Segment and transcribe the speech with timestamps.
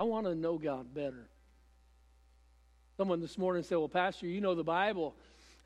[0.00, 1.28] I want to know God better.
[2.96, 5.14] Someone this morning said, Well, Pastor, you know the Bible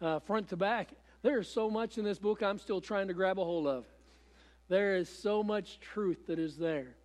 [0.03, 0.89] uh, front to back.
[1.23, 3.87] There is so much in this book I'm still trying to grab a hold of.
[4.69, 6.97] There is so much truth that is there.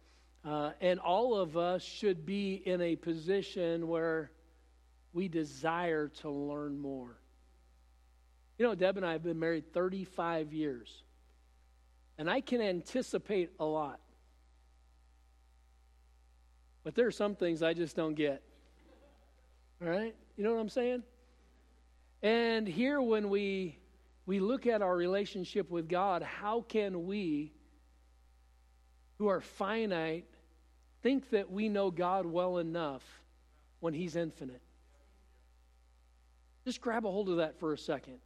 [0.44, 4.32] Uh, and all of us should be in a position where
[5.14, 7.16] we desire to learn more.
[8.58, 11.04] You know, Deb and I have been married 35 years,
[12.18, 14.00] and I can anticipate a lot.
[16.84, 18.42] But there are some things I just don't get.
[19.82, 20.16] All right?
[20.38, 21.04] You know what I'm saying?
[22.22, 23.78] And here, when we,
[24.26, 27.54] we look at our relationship with God, how can we,
[29.18, 30.26] who are finite,
[31.02, 33.04] think that we know God well enough
[33.80, 34.62] when He's infinite?
[36.66, 38.20] Just grab a hold of that for a second.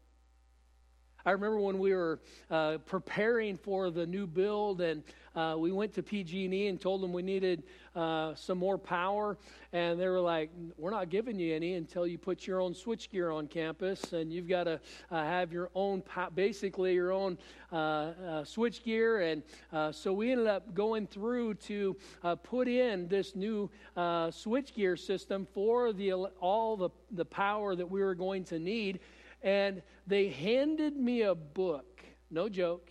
[1.26, 2.20] I remember when we were
[2.52, 5.04] uh, preparing for the new build, and
[5.38, 7.64] uh, we went to PG&E and told them we needed
[7.96, 9.38] uh, some more power,
[9.72, 13.34] and they were like, "We're not giving you any until you put your own switchgear
[13.34, 16.04] on campus, and you've got to uh, have your own,
[16.36, 17.38] basically your own
[17.72, 19.32] uh, uh, switchgear."
[19.72, 21.96] And so we ended up going through to
[22.44, 28.16] put in this new switchgear system for the all the the power that we were
[28.16, 29.00] going to need
[29.44, 32.90] and they handed me a book, no joke.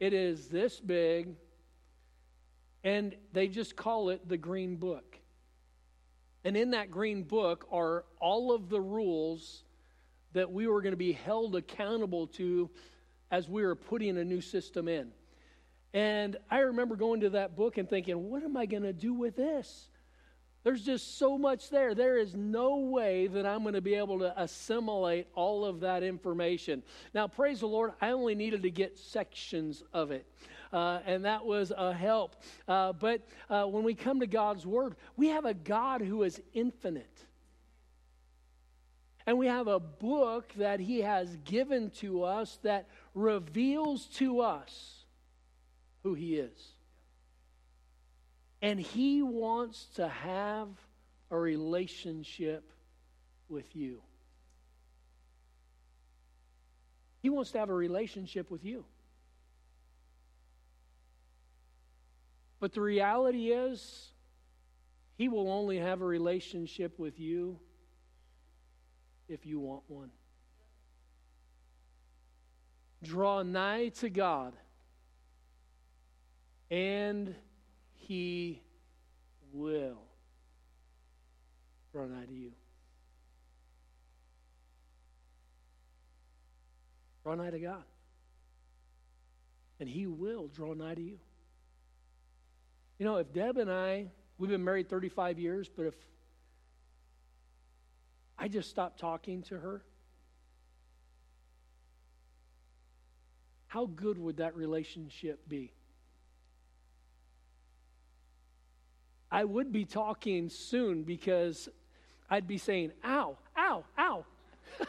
[0.00, 1.36] It is this big,
[2.82, 5.18] and they just call it the Green Book.
[6.44, 9.62] And in that Green Book are all of the rules
[10.32, 12.68] that we were going to be held accountable to
[13.30, 15.12] as we were putting a new system in.
[15.94, 19.14] And I remember going to that book and thinking, what am I going to do
[19.14, 19.88] with this?
[20.64, 21.94] There's just so much there.
[21.94, 26.02] There is no way that I'm going to be able to assimilate all of that
[26.02, 26.82] information.
[27.12, 30.26] Now, praise the Lord, I only needed to get sections of it.
[30.72, 32.36] Uh, and that was a help.
[32.66, 33.20] Uh, but
[33.50, 37.24] uh, when we come to God's Word, we have a God who is infinite.
[39.26, 45.04] And we have a book that He has given to us that reveals to us
[46.02, 46.73] who He is.
[48.64, 50.68] And He wants to have
[51.30, 52.72] a relationship
[53.46, 54.00] with you.
[57.20, 58.86] He wants to have a relationship with you.
[62.58, 64.10] But the reality is,
[65.18, 67.58] He will only have a relationship with you
[69.28, 70.10] if you want one.
[73.02, 74.54] Draw nigh to God,
[76.70, 77.34] and
[78.06, 78.60] he
[79.52, 79.98] will
[81.92, 82.52] draw nigh to you.
[87.22, 87.84] Draw nigh to God.
[89.80, 91.18] And He will draw nigh to you.
[92.98, 94.06] You know, if Deb and I,
[94.38, 95.94] we've been married 35 years, but if
[98.38, 99.82] I just stopped talking to her,
[103.66, 105.72] how good would that relationship be?
[109.34, 111.68] I would be talking soon because
[112.30, 114.24] I'd be saying, ow, ow, ow.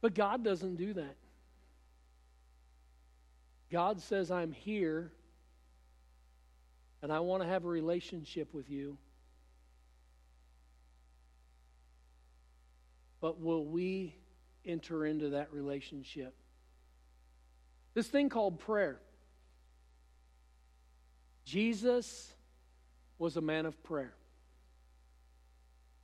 [0.00, 1.16] but God doesn't do that.
[3.70, 5.12] God says, I'm here
[7.02, 8.96] and I want to have a relationship with you.
[13.20, 14.16] But will we
[14.64, 16.34] enter into that relationship?
[17.92, 18.98] This thing called prayer.
[21.44, 22.32] Jesus
[23.18, 24.14] was a man of prayer.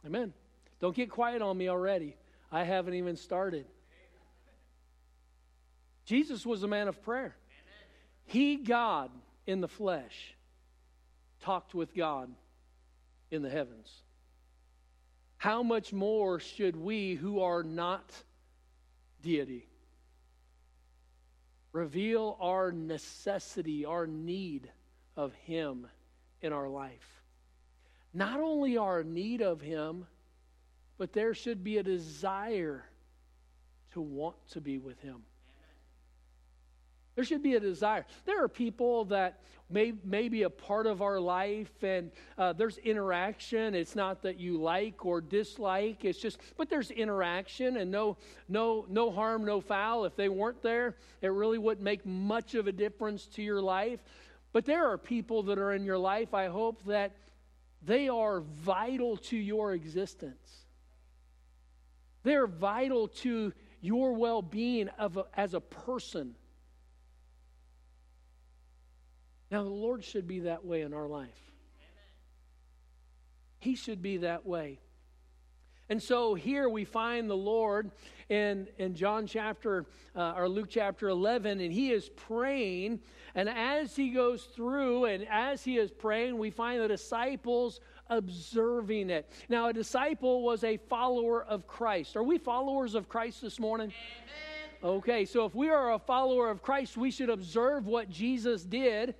[0.07, 0.33] Amen.
[0.81, 2.17] Don't get quiet on me already.
[2.51, 3.67] I haven't even started.
[6.05, 7.37] Jesus was a man of prayer.
[8.25, 9.11] He, God
[9.47, 10.35] in the flesh,
[11.41, 12.31] talked with God
[13.31, 13.91] in the heavens.
[15.37, 18.13] How much more should we who are not
[19.23, 19.69] deity
[21.73, 24.71] reveal our necessity, our need
[25.19, 25.89] of Him
[26.41, 27.23] in our life.
[28.15, 30.07] Not only our need of Him,
[30.97, 32.85] but there should be a desire
[33.93, 35.23] to want to be with Him.
[37.17, 38.07] There should be a desire.
[38.27, 42.79] There are people that may, may be a part of our life, and uh, there's
[42.79, 43.75] interaction.
[43.75, 46.05] It's not that you like or dislike.
[46.05, 48.19] It's just, but there's interaction, and no,
[48.49, 50.05] no, no harm, no foul.
[50.05, 53.99] If they weren't there, it really wouldn't make much of a difference to your life.
[54.53, 57.13] But there are people that are in your life, I hope, that
[57.83, 60.67] they are vital to your existence.
[62.23, 64.89] They're vital to your well being
[65.37, 66.35] as a person.
[69.51, 71.29] Now, the Lord should be that way in our life.
[73.61, 74.79] He should be that way.
[75.91, 77.91] And so here we find the Lord
[78.29, 83.01] in, in John chapter, uh, or Luke chapter 11, and he is praying.
[83.35, 87.81] And as he goes through and as he is praying, we find the disciples
[88.11, 89.31] observing it.
[89.49, 92.17] Now, a disciple was a follower of Christ.
[92.17, 93.93] Are we followers of Christ this morning?
[94.83, 94.97] Amen.
[94.99, 99.15] Okay, so if we are a follower of Christ, we should observe what Jesus did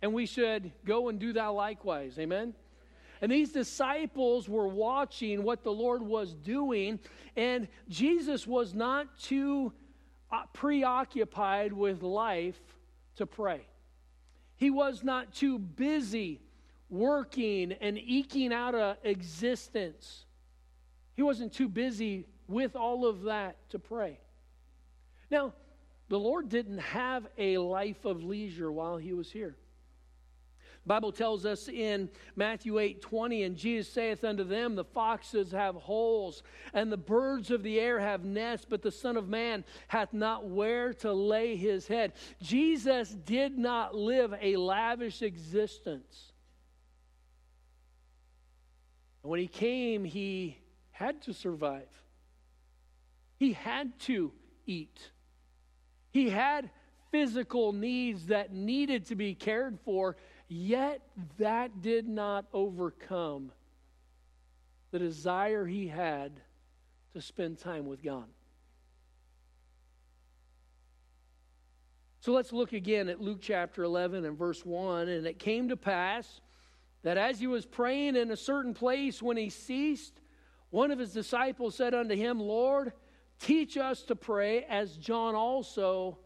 [0.00, 2.18] and we should go and do that likewise.
[2.18, 2.54] Amen?
[3.24, 7.00] And these disciples were watching what the Lord was doing,
[7.36, 9.72] and Jesus was not too
[10.30, 12.60] uh, preoccupied with life
[13.16, 13.62] to pray.
[14.56, 16.42] He was not too busy
[16.90, 20.26] working and eking out an existence.
[21.14, 24.18] He wasn't too busy with all of that to pray.
[25.30, 25.54] Now,
[26.10, 29.56] the Lord didn't have a life of leisure while he was here.
[30.86, 35.76] Bible tells us in Matthew 8 20, and Jesus saith unto them, The foxes have
[35.76, 36.42] holes,
[36.74, 40.46] and the birds of the air have nests, but the Son of Man hath not
[40.46, 42.12] where to lay his head.
[42.42, 46.32] Jesus did not live a lavish existence.
[49.22, 50.58] And when he came, he
[50.90, 51.88] had to survive,
[53.38, 54.32] he had to
[54.66, 55.10] eat.
[56.10, 56.70] He had
[57.10, 60.16] physical needs that needed to be cared for
[60.48, 61.00] Yet
[61.38, 63.52] that did not overcome
[64.90, 66.32] the desire he had
[67.14, 68.26] to spend time with God.
[72.20, 75.08] So let's look again at Luke chapter 11 and verse 1.
[75.08, 76.40] And it came to pass
[77.02, 80.20] that as he was praying in a certain place, when he ceased,
[80.70, 82.92] one of his disciples said unto him, Lord,
[83.38, 86.18] teach us to pray as John also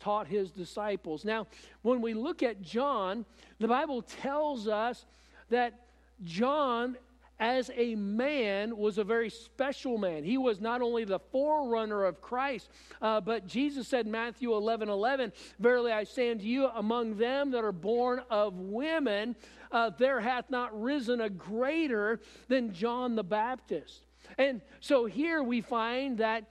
[0.00, 1.24] taught his disciples.
[1.24, 1.46] Now,
[1.82, 3.24] when we look at John,
[3.58, 5.04] the Bible tells us
[5.50, 5.86] that
[6.24, 6.96] John,
[7.40, 10.24] as a man, was a very special man.
[10.24, 14.88] He was not only the forerunner of Christ, uh, but Jesus said, in Matthew 11
[14.88, 19.36] 11, Verily I say unto you, among them that are born of women,
[19.70, 24.04] uh, there hath not risen a greater than John the Baptist.
[24.36, 26.44] And so here we find that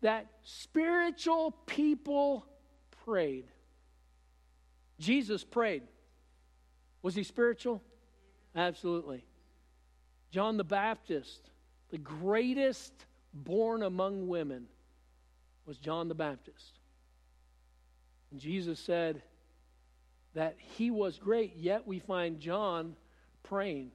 [0.00, 2.46] that spiritual people
[3.10, 3.46] prayed.
[5.00, 5.82] Jesus prayed.
[7.02, 7.82] Was he spiritual?
[8.54, 9.24] Absolutely.
[10.30, 11.50] John the Baptist,
[11.90, 12.92] the greatest
[13.34, 14.66] born among women,
[15.66, 16.78] was John the Baptist.
[18.30, 19.22] And Jesus said
[20.34, 22.94] that he was great, yet we find John
[23.42, 23.90] praying.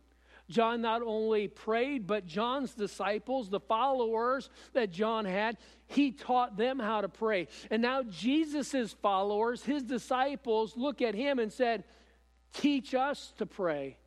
[0.50, 5.58] John not only prayed, but John's disciples, the followers that John had,
[5.88, 7.48] he taught them how to pray.
[7.72, 11.84] And now Jesus' followers, his disciples, look at him and said,
[12.54, 13.98] Teach us to pray,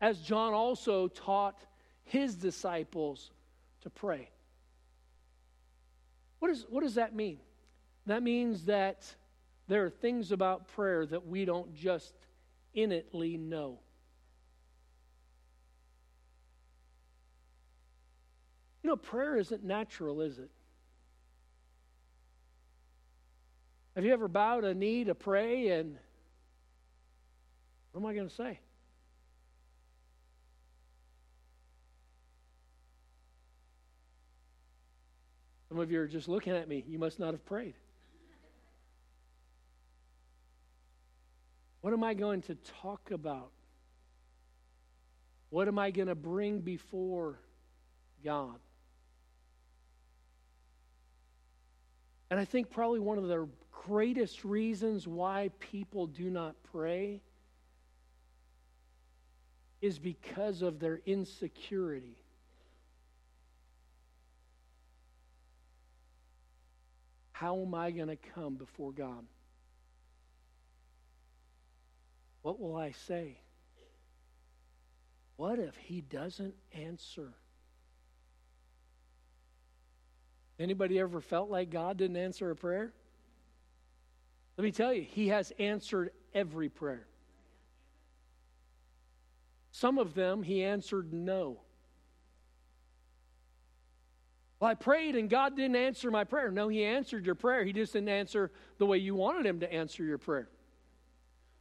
[0.00, 1.60] as John also taught
[2.04, 3.30] his disciples
[3.82, 4.30] to pray.
[6.38, 7.38] What, is, what does that mean?
[8.06, 9.04] That means that
[9.68, 12.14] there are things about prayer that we don't just
[12.72, 13.80] innately know.
[18.86, 20.48] You know, prayer isn't natural, is it?
[23.96, 25.96] Have you ever bowed a knee to pray and
[27.90, 28.60] what am I going to say?
[35.68, 36.84] Some of you are just looking at me.
[36.86, 37.74] You must not have prayed.
[41.80, 43.50] What am I going to talk about?
[45.50, 47.40] What am I going to bring before
[48.22, 48.60] God?
[52.30, 53.48] And I think probably one of the
[53.86, 57.20] greatest reasons why people do not pray
[59.80, 62.16] is because of their insecurity.
[67.32, 69.24] How am I going to come before God?
[72.42, 73.38] What will I say?
[75.36, 77.34] What if He doesn't answer?
[80.58, 82.92] Anybody ever felt like God didn't answer a prayer?
[84.56, 87.06] Let me tell you, He has answered every prayer.
[89.70, 91.60] Some of them He answered no.
[94.58, 96.50] Well, I prayed and God didn't answer my prayer.
[96.50, 97.64] No, He answered your prayer.
[97.64, 100.48] He just didn't answer the way you wanted Him to answer your prayer.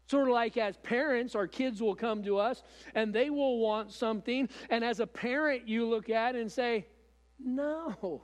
[0.08, 3.92] Sort of like as parents, our kids will come to us and they will want
[3.92, 4.48] something.
[4.70, 6.86] And as a parent, you look at it and say,
[7.38, 8.24] No.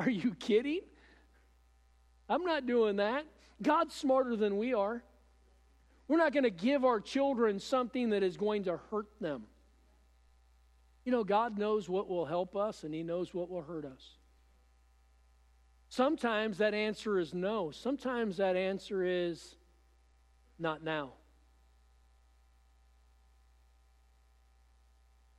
[0.00, 0.80] Are you kidding?
[2.26, 3.26] I'm not doing that.
[3.60, 5.02] God's smarter than we are.
[6.08, 9.42] We're not going to give our children something that is going to hurt them.
[11.04, 14.16] You know, God knows what will help us and He knows what will hurt us.
[15.90, 17.70] Sometimes that answer is no.
[17.70, 19.54] Sometimes that answer is
[20.58, 21.10] not now.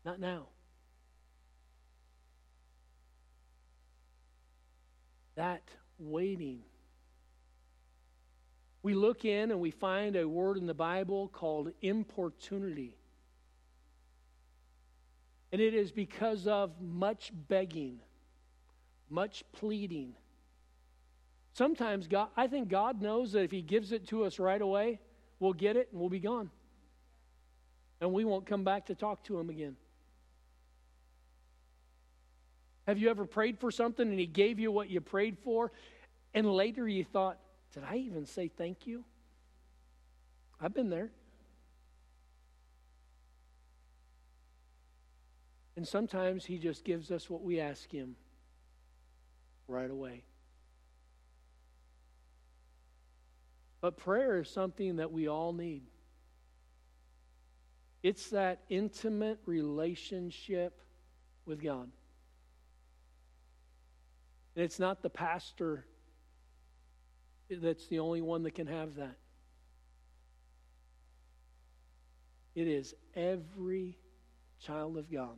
[0.06, 0.51] Not now.
[5.36, 5.64] That
[6.00, 6.62] waiting.
[8.84, 12.98] We look in and we find a word in the Bible called importunity.
[15.52, 18.00] And it is because of much begging,
[19.10, 20.16] much pleading.
[21.54, 25.00] Sometimes God, I think God knows that if He gives it to us right away,
[25.40, 26.50] we'll get it and we'll be gone.
[28.00, 29.76] And we won't come back to talk to Him again.
[32.88, 35.72] Have you ever prayed for something and He gave you what you prayed for,
[36.34, 37.38] and later you thought,
[37.74, 39.04] did I even say thank you?
[40.60, 41.12] I've been there.
[45.76, 48.16] And sometimes He just gives us what we ask Him
[49.68, 50.24] right away.
[53.80, 55.82] But prayer is something that we all need.
[58.04, 60.80] It's that intimate relationship
[61.46, 61.90] with God.
[64.62, 65.88] And it's not the pastor
[67.50, 69.16] that's the only one that can have that.
[72.54, 73.98] It is every
[74.64, 75.36] child of God.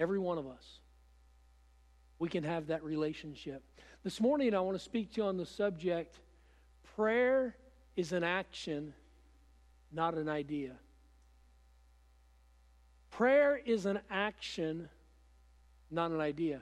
[0.00, 0.80] Every one of us.
[2.18, 3.62] We can have that relationship.
[4.02, 6.18] This morning, I want to speak to you on the subject
[6.96, 7.54] prayer
[7.94, 8.92] is an action,
[9.92, 10.72] not an idea.
[13.12, 14.88] Prayer is an action,
[15.92, 16.60] not an idea.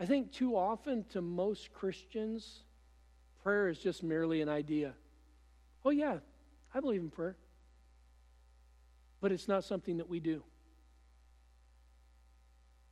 [0.00, 2.60] I think too often to most Christians,
[3.42, 4.94] prayer is just merely an idea.
[5.84, 6.18] Oh, yeah,
[6.72, 7.36] I believe in prayer.
[9.20, 10.42] But it's not something that we do,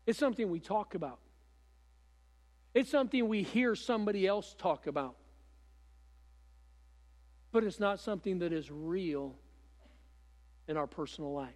[0.07, 1.21] it's something we talk about,
[2.75, 5.17] it's something we hear somebody else talk about.
[7.53, 9.35] But it's not something that is real
[10.69, 11.55] in our personal life.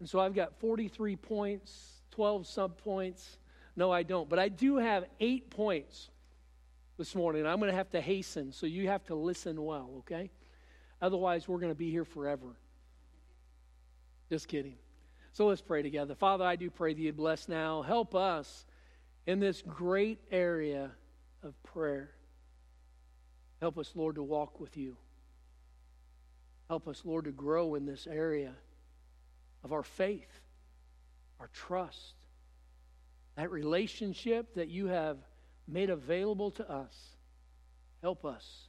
[0.00, 3.37] And so I've got 43 points, 12 subpoints
[3.78, 4.28] no, I don't.
[4.28, 6.10] But I do have eight points
[6.98, 7.46] this morning.
[7.46, 10.30] I'm going to have to hasten, so you have to listen well, okay?
[11.00, 12.56] Otherwise, we're going to be here forever.
[14.30, 14.74] Just kidding.
[15.32, 16.16] So let's pray together.
[16.16, 17.82] Father, I do pray that you'd bless now.
[17.82, 18.66] Help us
[19.28, 20.90] in this great area
[21.44, 22.10] of prayer.
[23.60, 24.96] Help us, Lord, to walk with you.
[26.66, 28.54] Help us, Lord, to grow in this area
[29.62, 30.40] of our faith,
[31.38, 32.14] our trust,
[33.38, 35.16] that relationship that you have
[35.68, 36.92] made available to us.
[38.02, 38.66] Help us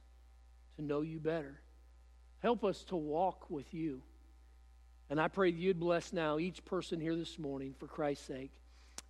[0.76, 1.60] to know you better.
[2.38, 4.00] Help us to walk with you.
[5.10, 8.52] And I pray that you'd bless now each person here this morning for Christ's sake.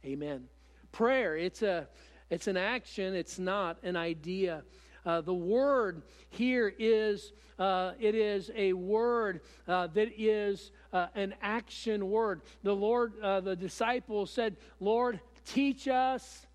[0.03, 0.49] Amen.
[0.93, 1.87] Prayer, it's a
[2.31, 4.63] it's an action, it's not an idea.
[5.05, 11.35] Uh, the word here is uh, it is a word uh, that is uh, an
[11.43, 12.41] action word.
[12.63, 15.21] The Lord, uh, the disciples said, "Lord,
[15.55, 16.47] teach us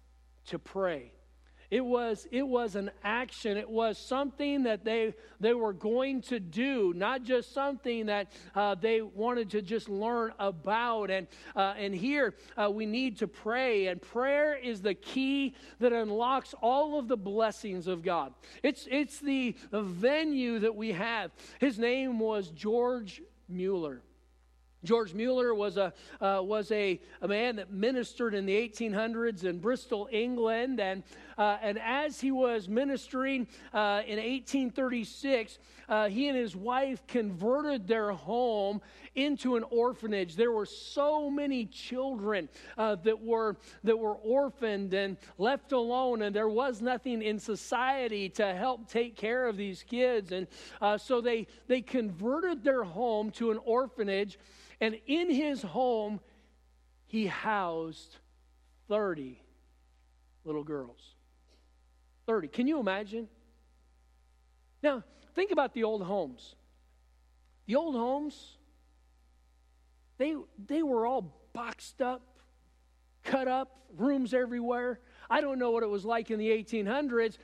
[0.47, 1.11] to pray.
[1.71, 3.57] It was, it was an action.
[3.57, 8.75] It was something that they, they were going to do, not just something that uh,
[8.75, 11.09] they wanted to just learn about.
[11.09, 13.87] And, uh, and here uh, we need to pray.
[13.87, 18.33] And prayer is the key that unlocks all of the blessings of God.
[18.61, 21.31] It's, it's the, the venue that we have.
[21.59, 24.01] His name was George Mueller.
[24.85, 29.59] George Mueller was, a, uh, was a, a man that ministered in the 1800s in
[29.59, 30.79] Bristol, England.
[30.79, 31.03] And,
[31.37, 37.87] uh, and as he was ministering uh, in 1836, uh, he and his wife converted
[37.87, 38.81] their home
[39.15, 40.35] into an orphanage.
[40.35, 46.35] There were so many children uh, that, were, that were orphaned and left alone, and
[46.35, 50.31] there was nothing in society to help take care of these kids.
[50.31, 50.47] And
[50.81, 54.37] uh, so they, they converted their home to an orphanage.
[54.81, 56.19] And in his home,
[57.05, 58.17] he housed
[58.89, 59.41] 30
[60.43, 61.15] little girls.
[62.27, 62.47] 30.
[62.47, 63.27] Can you imagine?
[64.81, 65.03] Now,
[65.33, 66.55] think about the old homes.
[67.67, 68.57] The old homes,
[70.17, 70.35] they,
[70.67, 72.21] they were all boxed up,
[73.23, 74.99] cut up, rooms everywhere.
[75.29, 77.37] I don't know what it was like in the 1800s,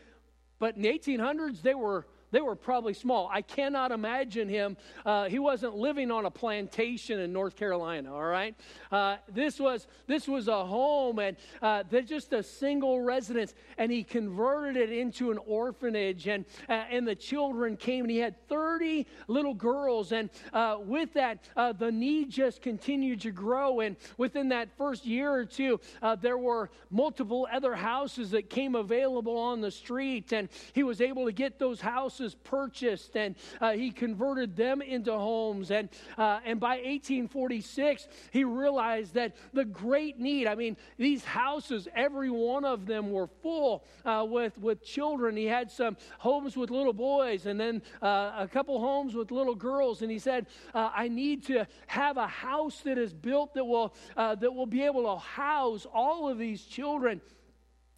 [0.60, 3.30] but in the 1800s, they were they were probably small.
[3.32, 4.78] I cannot imagine him.
[5.06, 8.14] Uh, he wasn't living on a plantation in North Carolina.
[8.14, 8.56] All right,
[8.92, 14.04] uh, this was this was a home and uh, just a single residence, and he
[14.04, 16.28] converted it into an orphanage.
[16.28, 21.14] And uh, and the children came, and he had thirty little girls, and uh, with
[21.14, 23.82] that, uh, the need just continued to grow.
[23.82, 25.80] And within that first year or two,
[26.22, 31.26] there were multiple other houses that came available on the street, and he was able
[31.26, 35.72] to get those houses purchased, and uh, he converted them into homes.
[35.72, 41.88] And, uh, and by 1846, he realized that the great need I mean, these houses,
[41.96, 45.36] every one of them were full uh, with, with children.
[45.36, 49.56] He had some homes with little boys, and then uh, a couple homes with little
[49.56, 50.02] girls.
[50.02, 53.94] And he said, uh, I need to have a house that is built that will,
[54.18, 57.22] uh, that will be able to house all of these children.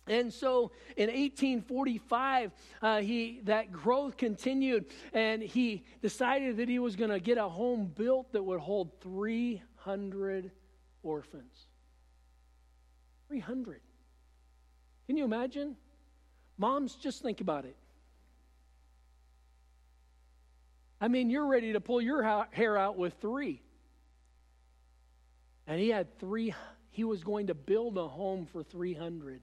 [0.07, 6.95] And so in 1845, uh, he, that growth continued, and he decided that he was
[6.95, 10.51] going to get a home built that would hold 300
[11.01, 11.67] orphans.
[13.29, 13.79] 300.
[15.07, 15.77] Can you imagine?
[16.57, 17.77] Moms, just think about it.
[20.99, 23.61] I mean, you're ready to pull your hair out with three.
[25.65, 26.53] And he had three,
[26.91, 29.41] he was going to build a home for 300.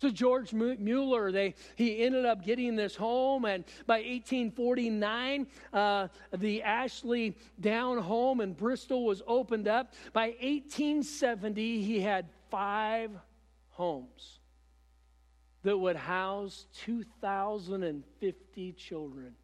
[0.00, 6.62] So George Mueller, they, he ended up getting this home, and by 1849, uh, the
[6.62, 9.94] Ashley Down home in Bristol was opened up.
[10.12, 13.12] By 1870, he had five
[13.70, 14.40] homes
[15.62, 19.34] that would house 2,050 children.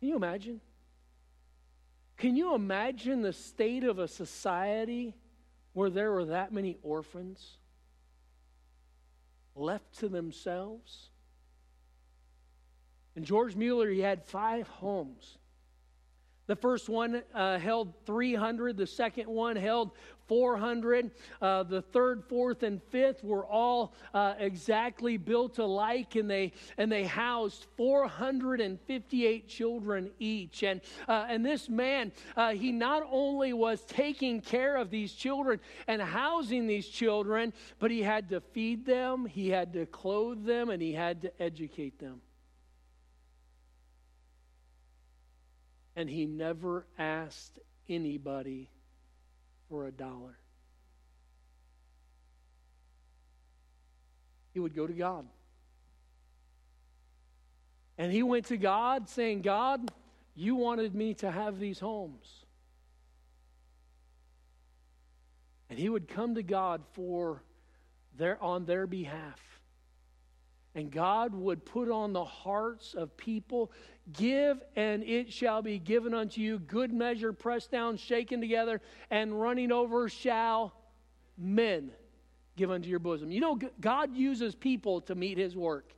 [0.00, 0.60] Can you imagine?
[2.16, 5.14] Can you imagine the state of a society
[5.72, 7.56] where there were that many orphans?
[9.54, 11.10] Left to themselves.
[13.16, 15.36] And George Mueller, he had five homes.
[16.50, 19.92] The first one uh, held 300, the second one held
[20.26, 21.12] 400.
[21.40, 26.90] Uh, the third, fourth, and fifth were all uh, exactly built alike, and they and
[26.90, 30.64] they housed 458 children each.
[30.64, 35.60] And uh, and this man, uh, he not only was taking care of these children
[35.86, 40.70] and housing these children, but he had to feed them, he had to clothe them,
[40.70, 42.22] and he had to educate them.
[46.00, 48.70] And he never asked anybody
[49.68, 50.38] for a dollar.
[54.54, 55.26] He would go to God.
[57.98, 59.92] And he went to God saying, God,
[60.34, 62.46] you wanted me to have these homes.
[65.68, 67.42] And he would come to God for
[68.16, 69.59] their, on their behalf.
[70.74, 73.72] And God would put on the hearts of people
[74.12, 76.58] Give, and it shall be given unto you.
[76.58, 78.80] Good measure, pressed down, shaken together,
[79.10, 80.72] and running over shall
[81.38, 81.92] men
[82.56, 83.30] give unto your bosom.
[83.30, 85.94] You know, God uses people to meet his work.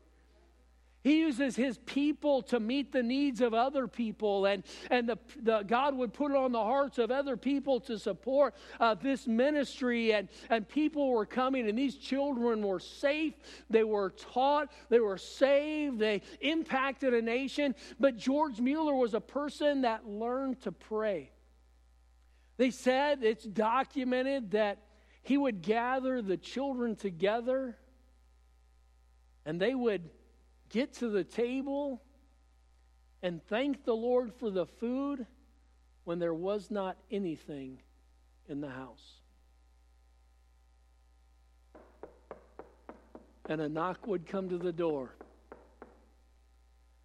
[1.02, 5.62] He uses his people to meet the needs of other people, and, and the, the
[5.62, 10.12] God would put it on the hearts of other people to support uh, this ministry.
[10.12, 13.34] And, and people were coming, and these children were safe.
[13.68, 17.74] They were taught, they were saved, they impacted a nation.
[17.98, 21.32] But George Mueller was a person that learned to pray.
[22.58, 24.78] They said it's documented that
[25.22, 27.76] he would gather the children together
[29.44, 30.08] and they would
[30.72, 32.02] get to the table
[33.22, 35.26] and thank the Lord for the food
[36.04, 37.78] when there was not anything
[38.48, 39.20] in the house.
[43.48, 45.14] And a knock would come to the door.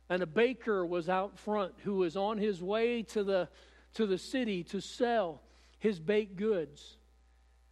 [0.10, 3.49] And a baker was out front who was on his way to the,
[3.95, 5.41] to the city to sell
[5.77, 6.97] his baked goods.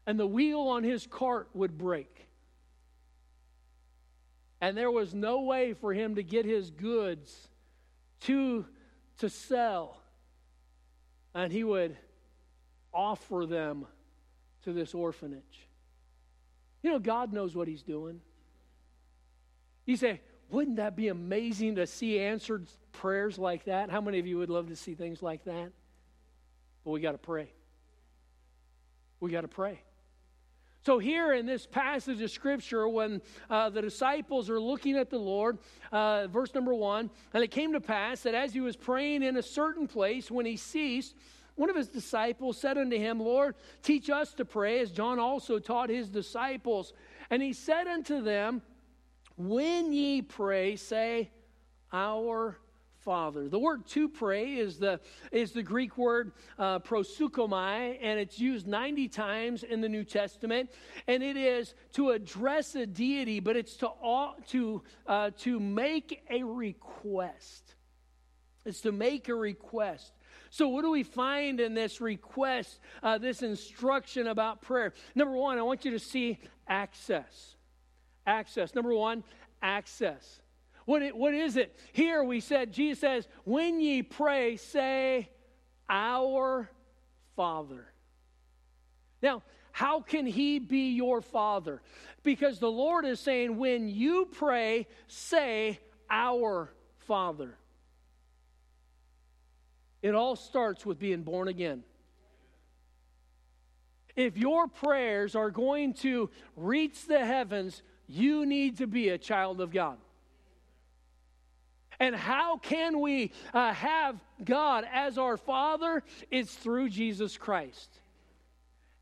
[0.06, 2.25] And the wheel on his cart would break
[4.62, 7.48] and there was no way for him to get his goods
[8.22, 8.66] to,
[9.20, 9.98] to sell.
[11.34, 11.98] And he would
[12.94, 13.86] offer them
[14.64, 15.68] to this orphanage.
[16.82, 18.22] You know, God knows what he's doing.
[19.86, 23.90] You say, wouldn't that be amazing to see answered prayers like that?
[23.90, 25.72] How many of you would love to see things like that?
[26.84, 27.52] But we got to pray.
[29.20, 29.80] We got to pray.
[30.86, 33.20] So, here in this passage of Scripture, when
[33.50, 35.58] uh, the disciples are looking at the Lord,
[35.92, 39.36] uh, verse number one, and it came to pass that as he was praying in
[39.38, 41.16] a certain place, when he ceased,
[41.56, 45.58] one of his disciples said unto him, Lord, teach us to pray, as John also
[45.58, 46.94] taught his disciples.
[47.32, 48.62] And he said unto them,
[49.38, 51.32] when ye pray, say,
[51.92, 52.60] Our
[53.06, 53.48] Father.
[53.48, 55.00] The word to pray is the,
[55.32, 60.72] is the Greek word uh, proseuchomai, and it's used 90 times in the New Testament.
[61.08, 66.24] And it is to address a deity, but it's to, all, to, uh, to make
[66.32, 67.76] a request.
[68.66, 70.12] It's to make a request.
[70.50, 74.94] So, what do we find in this request, uh, this instruction about prayer?
[75.14, 77.56] Number one, I want you to see access.
[78.26, 78.74] Access.
[78.74, 79.24] Number one,
[79.62, 80.42] access.
[80.86, 81.78] What, it, what is it?
[81.94, 85.30] Here we said, Jesus says, when ye pray, say,
[85.90, 86.70] Our
[87.36, 87.88] Father.
[89.22, 91.82] Now, how can he be your father?
[92.24, 97.58] Because the Lord is saying, when you pray, say, Our Father.
[100.04, 101.84] It all starts with being born again.
[104.16, 109.60] If your prayers are going to reach the heavens, you need to be a child
[109.60, 109.98] of God.
[112.00, 116.04] And how can we uh, have God as our Father?
[116.32, 118.00] It's through Jesus Christ.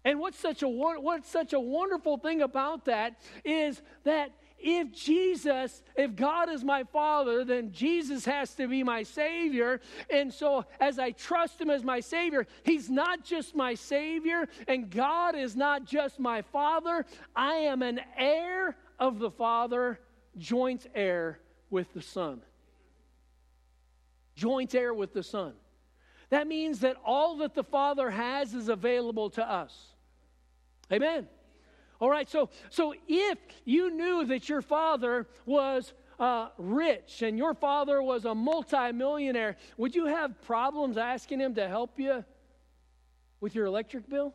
[0.05, 5.83] And what's such a what's such a wonderful thing about that is that if Jesus,
[5.95, 9.81] if God is my Father, then Jesus has to be my Savior.
[10.09, 14.89] And so, as I trust Him as my Savior, He's not just my Savior, and
[14.89, 17.05] God is not just my Father.
[17.35, 19.99] I am an heir of the Father,
[20.37, 22.41] joint heir with the Son
[24.35, 25.53] joint heir with the Son.
[26.29, 29.93] That means that all that the Father has is available to us.
[30.91, 31.27] Amen.
[31.99, 37.53] All right, so, so if you knew that your father was uh, rich and your
[37.53, 42.25] father was a multimillionaire, would you have problems asking him to help you
[43.39, 44.33] with your electric bill?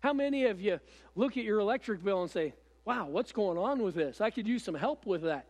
[0.00, 0.80] How many of you
[1.14, 4.20] look at your electric bill and say, wow, what's going on with this?
[4.20, 5.46] I could use some help with that.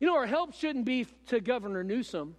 [0.00, 2.36] You know, our help shouldn't be to Governor Newsom.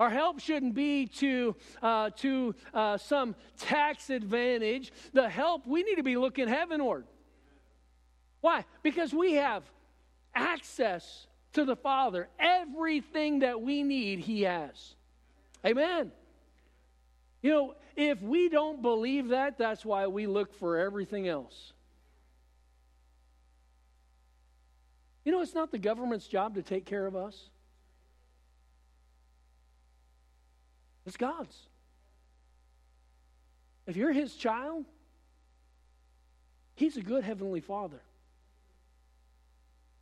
[0.00, 4.92] Our help shouldn't be to, uh, to uh, some tax advantage.
[5.12, 7.06] The help, we need to be looking heavenward.
[8.40, 8.64] Why?
[8.82, 9.62] Because we have
[10.34, 12.28] access to the Father.
[12.38, 14.94] Everything that we need, He has.
[15.64, 16.10] Amen.
[17.42, 21.72] You know, if we don't believe that, that's why we look for everything else.
[25.24, 27.50] You know, it's not the government's job to take care of us,
[31.06, 31.56] it's God's.
[33.86, 34.84] If you're His child,
[36.74, 38.00] He's a good Heavenly Father.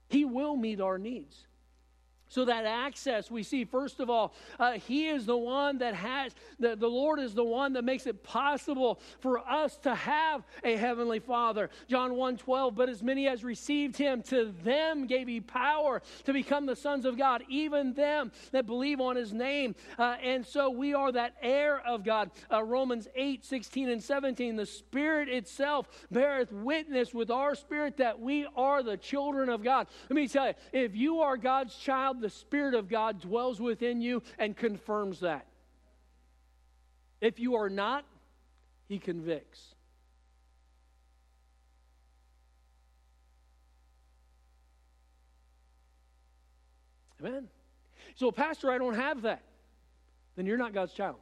[0.09, 1.47] He will meet our needs.
[2.31, 6.33] So, that access, we see, first of all, uh, He is the one that has,
[6.61, 10.77] the, the Lord is the one that makes it possible for us to have a
[10.77, 11.71] Heavenly Father.
[11.89, 16.33] John 1 12, but as many as received Him, to them gave He power to
[16.33, 19.75] become the sons of God, even them that believe on His name.
[19.99, 22.31] Uh, and so, we are that heir of God.
[22.49, 28.21] Uh, Romans 8 16 and 17, the Spirit itself beareth witness with our spirit that
[28.21, 29.89] we are the children of God.
[30.09, 34.01] Let me tell you, if you are God's child, the Spirit of God dwells within
[34.01, 35.47] you and confirms that.
[37.21, 38.05] If you are not,
[38.89, 39.75] He convicts.
[47.21, 47.49] Amen.
[48.15, 49.43] So, Pastor, I don't have that.
[50.37, 51.17] Then you're not God's child.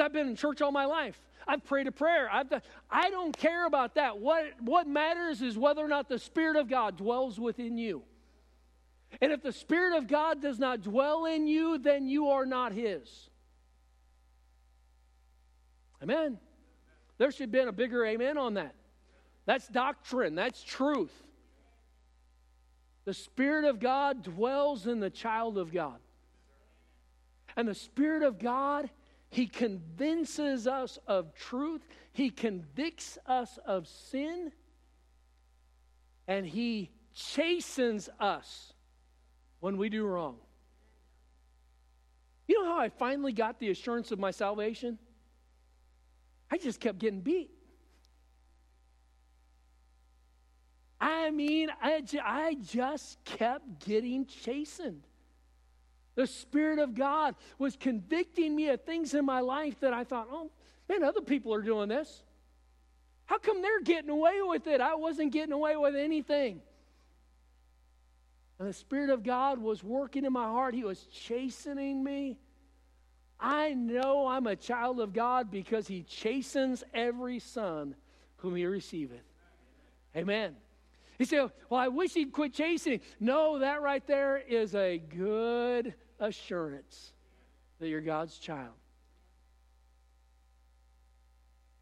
[0.00, 1.20] I've been in church all my life.
[1.46, 2.28] I've prayed a prayer.
[2.30, 4.18] I've done, I don't care about that.
[4.18, 8.02] What, what matters is whether or not the Spirit of God dwells within you.
[9.20, 12.72] And if the Spirit of God does not dwell in you, then you are not
[12.72, 13.30] His.
[16.02, 16.38] Amen.
[17.16, 18.74] There should have been a bigger amen on that.
[19.44, 21.12] That's doctrine, that's truth.
[23.06, 25.98] The Spirit of God dwells in the child of God.
[27.56, 28.90] And the Spirit of God,
[29.30, 31.80] He convinces us of truth,
[32.12, 34.52] He convicts us of sin,
[36.28, 38.74] and He chastens us
[39.60, 40.36] when we do wrong.
[42.46, 44.98] You know how I finally got the assurance of my salvation?
[46.50, 47.50] I just kept getting beat.
[51.00, 55.02] I mean, I, I just kept getting chastened.
[56.14, 60.26] The Spirit of God was convicting me of things in my life that I thought,
[60.32, 60.50] oh,
[60.88, 62.24] man, other people are doing this.
[63.26, 64.80] How come they're getting away with it?
[64.80, 66.62] I wasn't getting away with anything.
[68.58, 70.74] And the Spirit of God was working in my heart.
[70.74, 72.38] He was chastening me.
[73.38, 77.94] I know I'm a child of God because He chastens every son
[78.38, 79.22] whom He receiveth.
[80.16, 80.56] Amen.
[81.18, 83.00] He said, Well, I wish he'd quit chasing.
[83.20, 87.12] No, that right there is a good assurance
[87.80, 88.74] that you're God's child.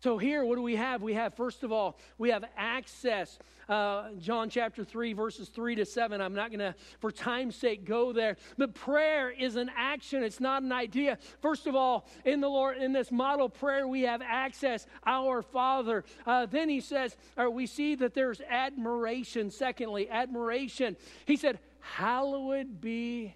[0.06, 1.02] So, here, what do we have?
[1.02, 3.40] We have, first of all, we have access.
[3.68, 6.20] Uh, John chapter 3, verses 3 to 7.
[6.20, 8.36] I'm not going to, for time's sake, go there.
[8.56, 11.18] But prayer is an action, it's not an idea.
[11.42, 16.04] First of all, in the Lord, in this model prayer, we have access, our Father.
[16.24, 19.50] Uh, then he says, or we see that there's admiration.
[19.50, 20.96] Secondly, admiration.
[21.24, 23.34] He said, Hallowed be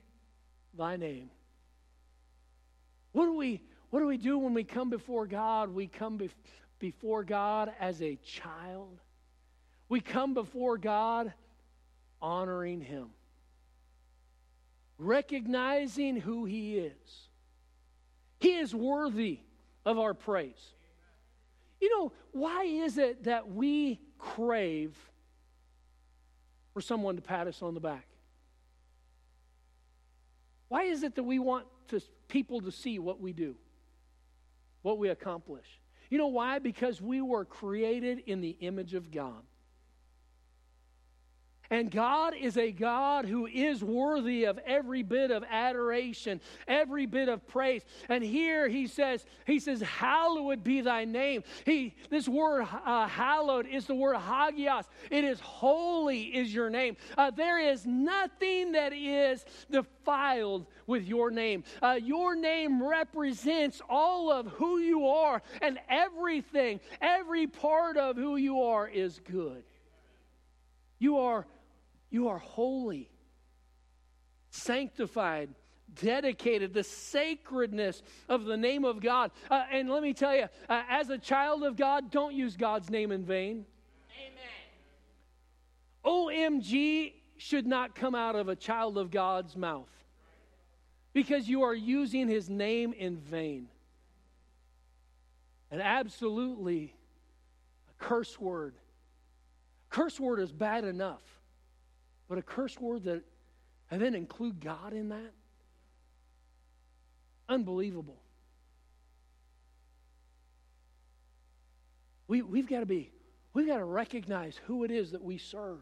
[0.79, 1.31] thy name.
[3.11, 5.75] What do we what do we do when we come before God?
[5.75, 6.31] We come bef-
[6.81, 8.99] before God as a child.
[9.89, 11.33] We come before God
[12.21, 13.11] honoring Him,
[14.99, 17.29] recognizing who He is.
[18.41, 19.39] He is worthy
[19.87, 20.75] of our praise.
[21.81, 24.97] You know, why is it that we crave
[26.75, 28.07] for someone to pat us on the back?
[30.69, 33.55] Why is it that we want to, people to see what we do?
[34.83, 35.80] what we accomplish.
[36.11, 36.59] You know why?
[36.59, 39.43] Because we were created in the image of God.
[41.71, 47.29] And God is a God who is worthy of every bit of adoration, every bit
[47.29, 47.83] of praise.
[48.09, 51.45] And here he says, he says, hallowed be thy name.
[51.65, 54.87] He, this word uh, hallowed is the word hagios.
[55.13, 56.97] It is holy is your name.
[57.17, 61.63] Uh, there is nothing that is defiled with your name.
[61.81, 68.35] Uh, your name represents all of who you are and everything, every part of who
[68.35, 69.63] you are is good.
[70.99, 71.47] You are
[72.11, 73.09] you are holy,
[74.51, 75.51] sanctified,
[75.95, 79.31] dedicated, the sacredness of the name of God.
[79.51, 82.91] Uh, and let me tell you, uh, as a child of God, don't use God's
[82.91, 83.65] name in vain.
[84.19, 84.45] Amen.
[86.05, 89.89] OMG should not come out of a child of God's mouth
[91.13, 93.69] because you are using his name in vain.
[95.71, 96.95] And absolutely,
[97.89, 98.75] a curse word.
[99.89, 101.23] Curse word is bad enough.
[102.31, 103.25] But a curse word that,
[103.91, 105.33] and then include God in that?
[107.49, 108.23] Unbelievable.
[112.29, 113.11] We, we've got to be,
[113.53, 115.81] we've got to recognize who it is that we serve.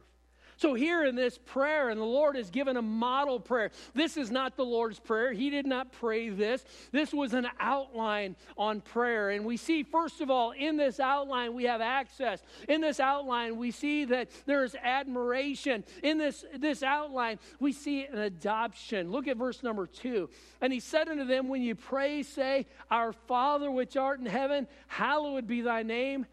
[0.58, 3.70] So, here in this prayer, and the Lord has given a model prayer.
[3.94, 5.32] This is not the Lord's Prayer.
[5.32, 6.64] He did not pray this.
[6.90, 9.30] This was an outline on prayer.
[9.30, 12.42] And we see, first of all, in this outline, we have access.
[12.68, 15.84] In this outline, we see that there is admiration.
[16.02, 19.12] In this, this outline, we see an adoption.
[19.12, 20.28] Look at verse number two.
[20.60, 24.66] And he said unto them, When you pray, say, Our Father which art in heaven,
[24.88, 26.26] hallowed be thy name,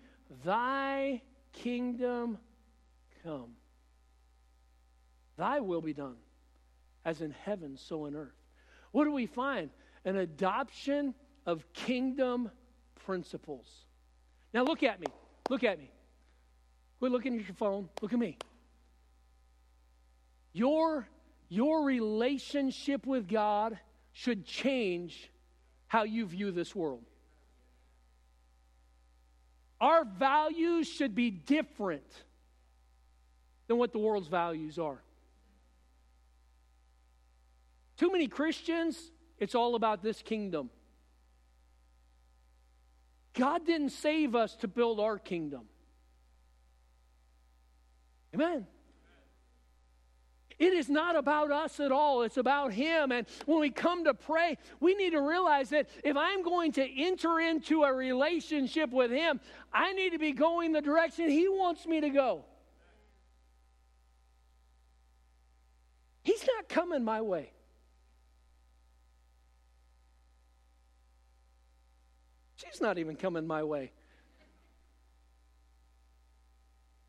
[0.43, 1.21] thy
[1.53, 2.39] kingdom
[3.23, 3.51] come.
[5.37, 6.15] Thy will be done,
[7.03, 8.35] as in heaven, so in earth.
[8.91, 9.69] What do we find?
[10.05, 11.13] An adoption
[11.45, 12.49] of kingdom
[13.05, 13.67] principles.
[14.53, 15.07] Now, look at me.
[15.49, 15.91] Look at me.
[16.99, 17.89] Quit looking at your phone.
[18.01, 18.37] Look at me.
[20.53, 21.07] Your,
[21.49, 23.77] your relationship with God
[24.13, 25.29] should change
[25.87, 27.03] how you view this world.
[29.81, 32.09] Our values should be different
[33.67, 35.01] than what the world's values are.
[37.97, 40.69] Too many Christians, it's all about this kingdom.
[43.33, 45.63] God didn't save us to build our kingdom.
[48.33, 48.65] Amen.
[50.57, 52.21] It is not about us at all.
[52.21, 53.11] It's about Him.
[53.11, 57.03] And when we come to pray, we need to realize that if I'm going to
[57.03, 59.41] enter into a relationship with Him,
[59.73, 62.45] I need to be going the direction He wants me to go.
[66.23, 67.51] He's not coming my way.
[72.55, 73.91] She's not even coming my way.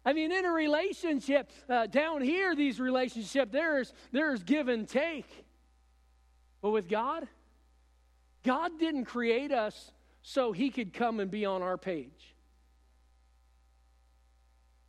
[0.05, 5.27] I mean, in a relationship, uh, down here, these relationships, there's, there's give and take.
[6.63, 7.27] But with God,
[8.45, 9.91] God didn't create us
[10.23, 12.37] so he could come and be on our page.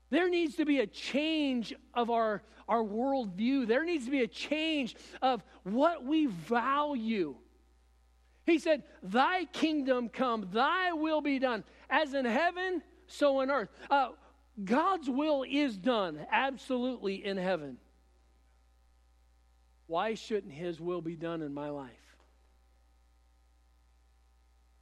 [0.09, 3.67] There needs to be a change of our, our worldview.
[3.67, 7.35] There needs to be a change of what we value.
[8.47, 13.69] He said, Thy kingdom come, thy will be done, as in heaven, so in earth.
[13.91, 14.12] Uh,
[14.63, 17.77] God's will is done absolutely in heaven.
[19.86, 21.91] Why shouldn't his will be done in my life?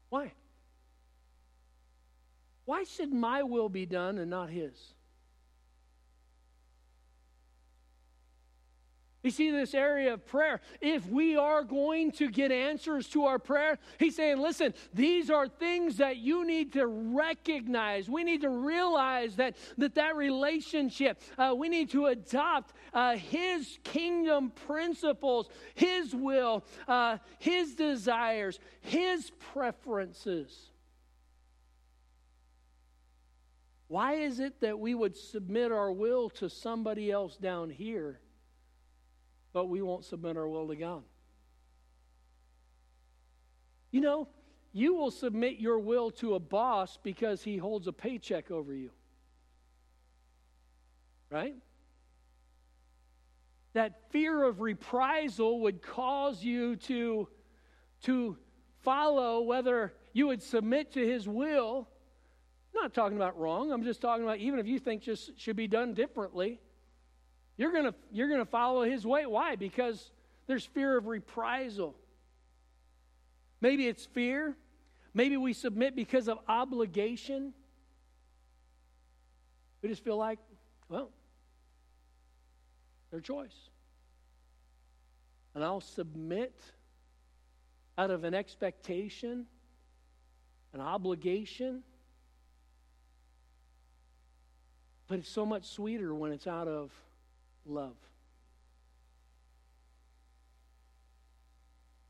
[0.10, 0.32] Why?
[2.66, 4.95] Why should my will be done and not his?
[9.26, 13.40] You see, this area of prayer, if we are going to get answers to our
[13.40, 18.08] prayer, he's saying, listen, these are things that you need to recognize.
[18.08, 23.80] We need to realize that that, that relationship, uh, we need to adopt uh, his
[23.84, 30.70] kingdom principles, his will, uh, his desires, his preferences.
[33.88, 38.20] Why is it that we would submit our will to somebody else down here?
[39.56, 41.02] But we won't submit our will to God.
[43.90, 44.28] You know,
[44.74, 48.90] you will submit your will to a boss because he holds a paycheck over you.
[51.32, 51.56] Right?
[53.72, 57.30] That fear of reprisal would cause you to,
[58.02, 58.38] to
[58.82, 61.88] follow whether you would submit to his will.
[62.76, 63.72] I'm not talking about wrong.
[63.72, 66.60] I'm just talking about even if you think just should be done differently.
[67.58, 69.26] You're going to you're going to follow his way.
[69.26, 69.56] Why?
[69.56, 70.12] Because
[70.48, 71.96] there's fear of reprisal.
[73.62, 74.56] Maybe it's fear.
[75.14, 77.54] Maybe we submit because of obligation.
[79.82, 80.40] We just feel like,
[80.90, 81.10] well,
[83.12, 83.56] their choice.
[85.54, 86.60] And I'll submit
[87.98, 89.46] out of an expectation,
[90.74, 91.82] an obligation.
[95.08, 96.92] But it's so much sweeter when it's out of
[97.66, 97.96] love.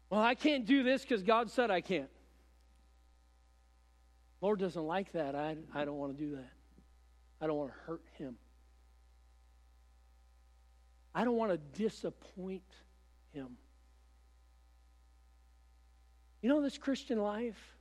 [0.10, 2.10] Well, I can't do this because God said I can't.
[4.42, 5.36] Lord doesn't like that.
[5.36, 6.52] I, I don't want to do that.
[7.42, 8.38] I don't want to hurt him.
[11.14, 12.64] I don't want to disappoint
[13.34, 13.58] him.
[16.42, 17.75] You know, this Christian life,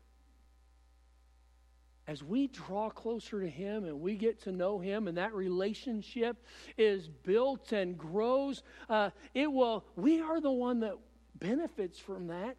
[2.07, 6.37] as we draw closer to Him and we get to know Him, and that relationship
[6.77, 10.95] is built and grows, uh, it will, we are the one that
[11.39, 12.57] benefits from that.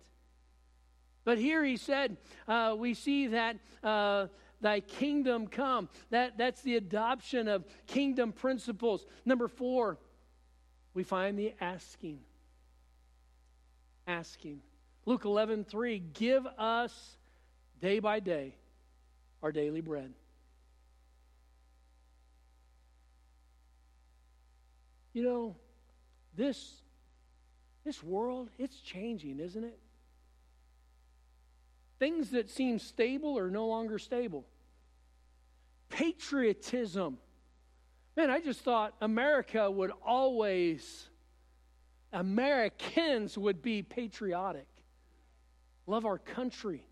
[1.24, 4.28] But here he said, uh, we see that uh,
[4.62, 5.90] thy kingdom come.
[6.10, 9.06] That, that's the adoption of kingdom principles.
[9.26, 9.98] Number four,
[10.94, 12.20] we find the asking.
[14.08, 14.62] Asking.
[15.06, 17.18] Luke 11, 3, give us
[17.80, 18.56] day by day
[19.46, 20.12] our daily bread.
[25.14, 25.56] You know,
[26.36, 26.82] this
[27.84, 29.78] this world, it's changing, isn't it?
[32.00, 34.48] Things that seem stable are no longer stable.
[35.90, 37.20] Patriotism.
[38.18, 41.08] Man, I just thought America would always,
[42.12, 44.68] Americans would be patriotic,
[45.86, 46.88] love our country.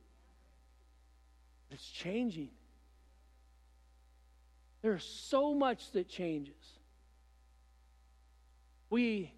[1.74, 2.50] It's changing.
[4.84, 6.54] There's so much that changes.
[8.90, 9.34] We,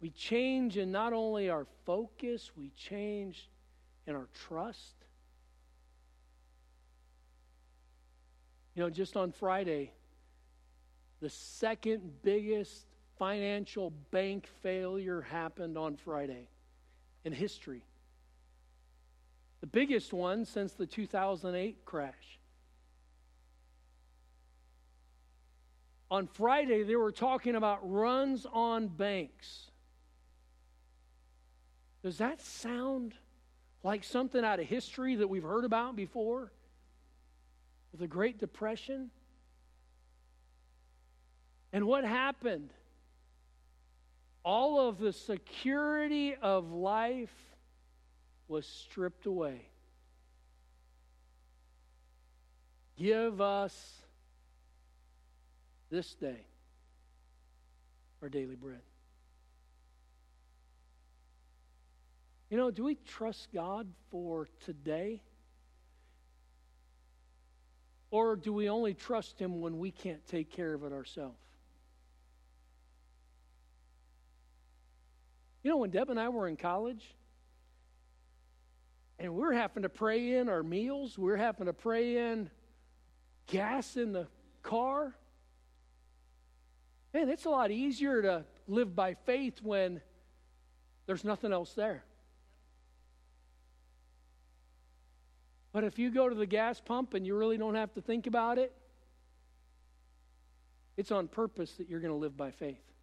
[0.00, 3.50] we change in not only our focus, we change
[4.06, 4.94] in our trust.
[8.74, 9.92] You know, just on Friday,
[11.20, 12.86] the second biggest
[13.18, 16.48] financial bank failure happened on Friday
[17.24, 17.84] in history.
[19.64, 22.38] The biggest one since the 2008 crash.
[26.10, 29.70] On Friday, they were talking about runs on banks.
[32.02, 33.14] Does that sound
[33.82, 36.52] like something out of history that we've heard about before?
[37.98, 39.10] The Great Depression?
[41.72, 42.68] And what happened?
[44.44, 47.53] All of the security of life
[48.48, 49.68] was stripped away.
[52.96, 53.74] Give us
[55.90, 56.46] this day
[58.22, 58.80] our daily bread.
[62.50, 65.20] You know, do we trust God for today?
[68.10, 71.36] Or do we only trust Him when we can't take care of it ourselves?
[75.64, 77.02] You know, when Deb and I were in college,
[79.24, 82.50] and we're having to pray in our meals, we're having to pray in
[83.46, 84.26] gas in the
[84.62, 85.14] car.
[87.14, 90.02] Man, it's a lot easier to live by faith when
[91.06, 92.04] there's nothing else there.
[95.72, 98.26] But if you go to the gas pump and you really don't have to think
[98.26, 98.72] about it,
[100.96, 102.93] it's on purpose that you're going to live by faith.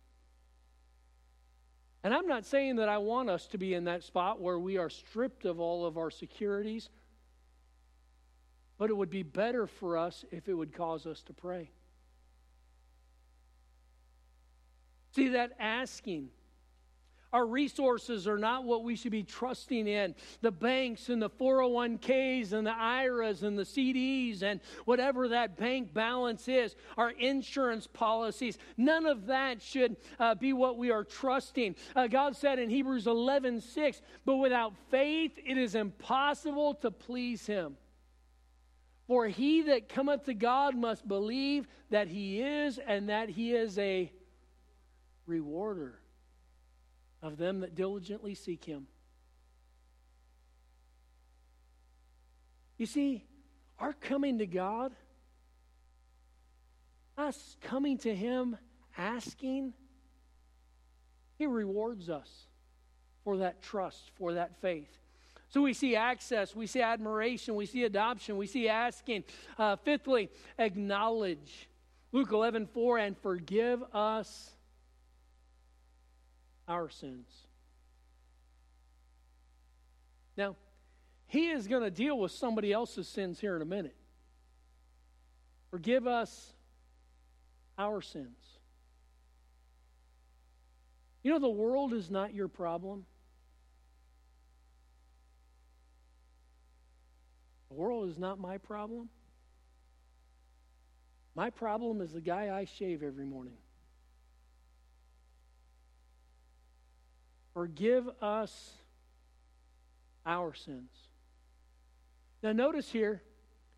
[2.04, 4.78] And I'm not saying that I want us to be in that spot where we
[4.78, 6.90] are stripped of all of our securities,
[8.78, 11.70] but it would be better for us if it would cause us to pray.
[15.16, 16.30] See, that asking,
[17.34, 20.16] Our resources are not what we should be trusting in.
[20.42, 25.94] The banks and the 401ks and the IRAs and the CDs and whatever that bank
[25.94, 31.76] balance is, our insurance policies, none of that should uh, be what we are trusting.
[31.96, 37.46] Uh, God said in Hebrews 11 6, but without faith it is impossible to please
[37.46, 37.78] him.
[39.08, 43.78] For he that cometh to God must believe that he is and that he is
[43.78, 44.12] a
[45.26, 46.01] rewarder
[47.22, 48.88] of them that diligently seek him.
[52.78, 53.24] You see,
[53.80, 54.92] our coming to God,
[57.18, 58.58] us coming to him
[58.98, 59.74] asking,
[61.38, 62.48] he rewards us
[63.24, 64.90] for that trust, for that faith.
[65.50, 69.26] So we see access, we see admiration, we see adoption, we see asking.
[69.58, 71.68] Uh, fifthly, acknowledge.
[72.14, 74.52] Luke 11, 4, and forgive us
[76.68, 77.28] our sins.
[80.38, 80.56] Now,
[81.28, 83.96] he is going to deal with somebody else's sins here in a minute.
[85.70, 86.54] Forgive us
[87.78, 88.38] our sins.
[91.24, 93.06] You know, the world is not your problem.
[97.70, 99.10] The world is not my problem.
[101.36, 103.58] My problem is the guy I shave every morning.
[107.54, 108.72] Forgive us
[110.26, 110.92] our sins.
[112.44, 113.22] Now, notice here,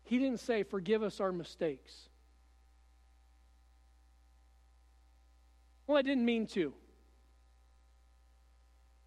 [0.04, 2.08] he didn't say, Forgive us our mistakes.
[5.86, 6.72] Well, I didn't mean to.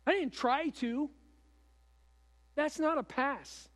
[0.05, 1.09] I didn't try to.
[2.55, 3.68] That's not a pass.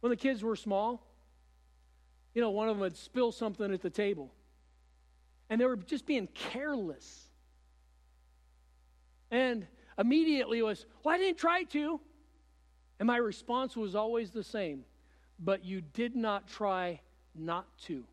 [0.00, 1.06] When the kids were small,
[2.34, 4.30] you know, one of them would spill something at the table.
[5.48, 7.25] And they were just being careless.
[9.30, 9.66] And
[9.98, 12.00] immediately was, Well, I didn't try to.
[12.98, 14.84] And my response was always the same
[15.38, 17.00] but you did not try
[17.34, 18.04] not to.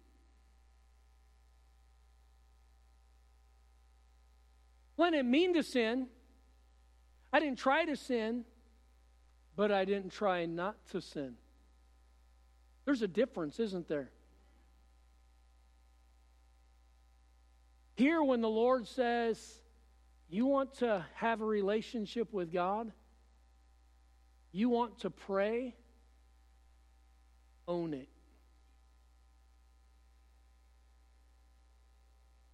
[4.97, 6.07] Well, I didn't mean to sin.
[7.31, 8.45] I didn't try to sin,
[9.55, 11.35] but I didn't try not to sin.
[12.85, 14.11] There's a difference, isn't there?
[17.95, 19.61] Here, when the Lord says,
[20.33, 22.91] you want to have a relationship with God?
[24.51, 25.75] You want to pray?
[27.67, 28.09] Own it.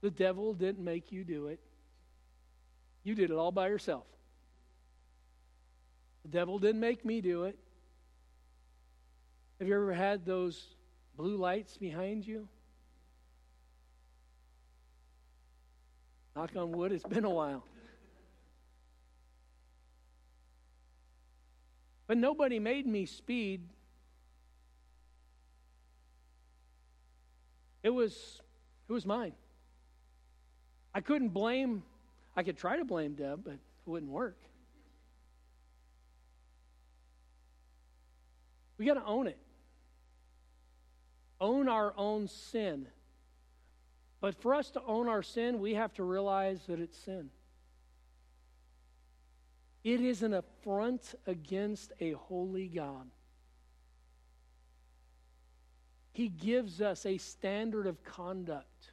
[0.02, 1.62] The devil didn't make you do it.
[3.04, 4.06] You did it all by yourself.
[6.24, 7.58] The devil didn't make me do it.
[9.60, 10.68] Have you ever had those
[11.16, 12.48] blue lights behind you?
[16.36, 17.64] Knock on wood, it's been a while.
[22.10, 23.62] But nobody made me speed.
[27.84, 28.42] It was
[28.90, 29.34] it was mine.
[30.92, 31.84] I couldn't blame
[32.36, 34.40] I could try to blame Deb, but it wouldn't work.
[38.80, 39.38] We got to own it.
[41.40, 42.88] Own our own sin.
[44.20, 47.30] But for us to own our sin, we have to realize that it's sin.
[49.84, 53.10] It is an affront against a holy God.
[56.12, 58.92] He gives us a standard of conduct.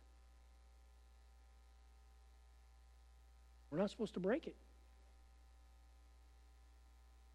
[3.71, 4.55] We're not supposed to break it.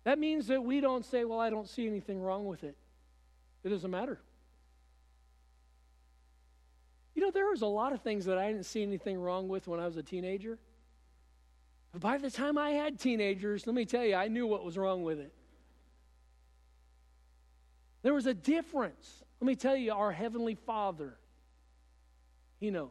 [0.06, 2.76] That means that we don't say, Well, I don't see anything wrong with it.
[3.64, 4.20] It doesn't matter.
[7.14, 9.68] You know, there was a lot of things that I didn't see anything wrong with
[9.68, 10.58] when I was a teenager.
[12.00, 15.04] By the time I had teenagers, let me tell you, I knew what was wrong
[15.04, 15.34] with it.
[18.02, 19.24] There was a difference.
[19.40, 21.18] Let me tell you, our Heavenly Father,
[22.60, 22.90] He knows.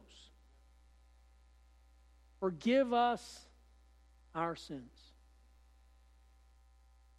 [2.39, 3.41] Forgive us
[4.33, 5.11] our sins.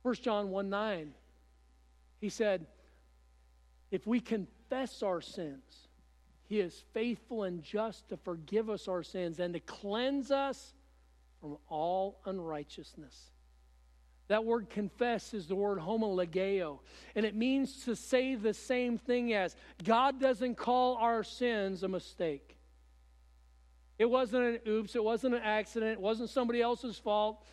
[0.03, 1.15] 1 John 1 9,
[2.21, 2.67] he said,
[3.91, 5.89] If we confess our sins,
[6.49, 10.75] he is faithful and just to forgive us our sins and to cleanse us
[11.43, 13.33] from all unrighteousness.
[14.29, 16.79] That word confess is the word homologeo,
[17.15, 21.89] and it means to say the same thing as God doesn't call our sins a
[21.89, 22.57] mistake.
[23.99, 27.45] It wasn't an oops, it wasn't an accident, it wasn't somebody else's fault.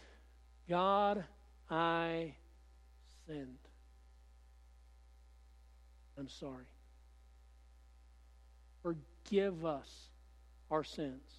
[0.69, 1.25] God,
[1.69, 2.35] I
[3.27, 3.57] sinned.
[6.17, 6.65] I'm sorry
[9.29, 10.09] forgive us
[10.71, 11.38] our sins.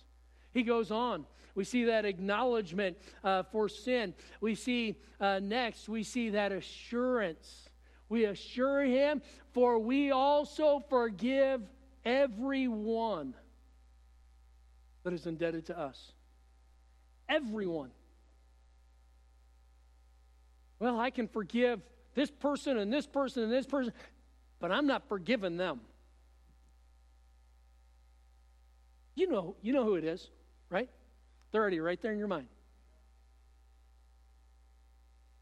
[0.52, 1.24] He goes on.
[1.54, 4.14] We see that acknowledgement uh, for sin.
[4.40, 7.68] We see uh, next, we see that assurance.
[8.08, 9.22] We assure him,
[9.52, 11.62] for we also forgive
[12.04, 13.34] everyone
[15.04, 16.12] that is indebted to us.
[17.28, 17.90] Everyone.
[20.78, 21.80] Well, I can forgive
[22.14, 23.92] this person and this person and this person,
[24.58, 25.80] but I'm not forgiving them.
[29.14, 30.30] You know, you know who it is,
[30.70, 30.88] right?
[31.50, 32.46] They're already right there in your mind.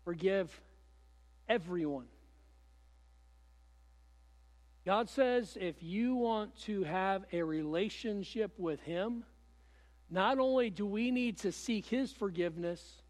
[0.05, 0.59] Forgive
[1.49, 2.07] everyone.
[4.87, 9.23] God says if you want to have a relationship with Him,
[10.11, 13.03] not only do we need to seek His forgiveness,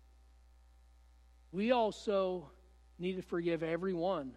[1.53, 2.51] we also
[2.99, 4.33] need to forgive everyone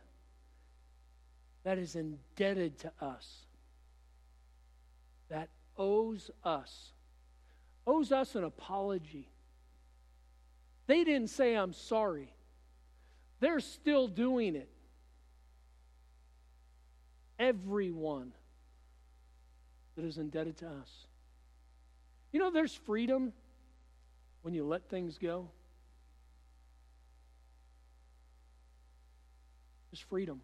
[1.64, 3.46] that is indebted to us,
[5.30, 6.92] that owes us
[7.92, 9.28] owes us an apology.
[10.88, 12.34] They didn't say, I'm sorry.
[13.40, 14.70] They're still doing it.
[17.38, 18.32] Everyone
[19.96, 21.08] that is indebted to us.
[22.32, 23.34] You know, there's freedom
[24.42, 25.50] when you let things go.
[29.92, 30.42] There's freedom.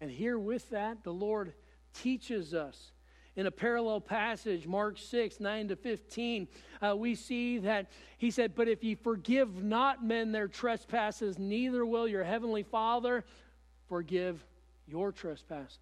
[0.00, 1.52] And here with that, the Lord
[1.92, 2.92] teaches us
[3.38, 6.48] in a parallel passage, Mark 6, 9 to 15,
[6.82, 7.86] uh, we see that
[8.18, 13.24] he said, But if ye forgive not men their trespasses, neither will your heavenly Father
[13.88, 14.44] forgive
[14.88, 15.78] your trespasses.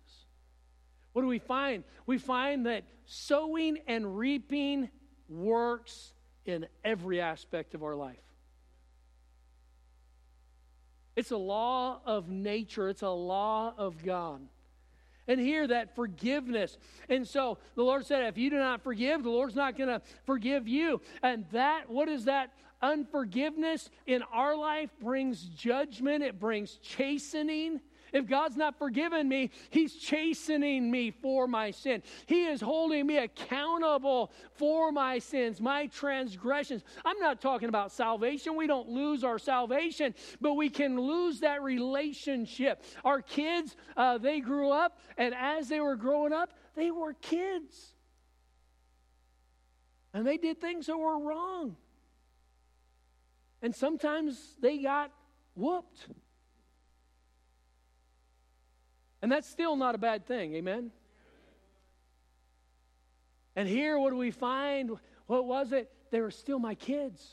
[1.14, 1.82] What do we find?
[2.04, 4.90] We find that sowing and reaping
[5.26, 6.12] works
[6.44, 8.18] in every aspect of our life.
[11.16, 14.46] It's a law of nature, it's a law of God
[15.28, 16.78] and hear that forgiveness.
[17.08, 20.00] And so the Lord said, if you do not forgive, the Lord's not going to
[20.24, 21.00] forgive you.
[21.22, 22.52] And that, what is that?
[22.82, 27.80] Unforgiveness in our life brings judgment, it brings chastening.
[28.12, 32.02] If God's not forgiven me, He's chastening me for my sin.
[32.26, 36.82] He is holding me accountable for my sins, my transgressions.
[37.04, 38.56] I'm not talking about salvation.
[38.56, 42.82] We don't lose our salvation, but we can lose that relationship.
[43.04, 47.92] Our kids, uh, they grew up, and as they were growing up, they were kids.
[50.12, 51.76] And they did things that were wrong.
[53.62, 55.10] And sometimes they got
[55.54, 56.08] whooped.
[59.22, 60.90] And that's still not a bad thing, amen?
[63.54, 64.90] And here, what do we find?
[65.26, 65.90] What was it?
[66.10, 67.26] They were still my kids.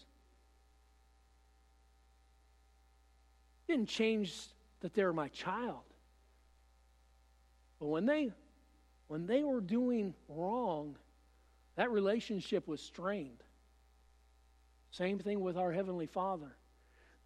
[3.67, 4.33] Didn't change
[4.81, 5.83] that they were my child.
[7.79, 8.31] But when they
[9.07, 10.95] when they were doing wrong,
[11.75, 13.43] that relationship was strained.
[14.91, 16.55] Same thing with our Heavenly Father